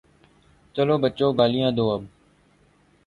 چلو 0.75 0.95
بچو، 1.03 1.27
گالیاں 1.37 1.71
دو 1.77 1.85
اب۔ 1.95 2.01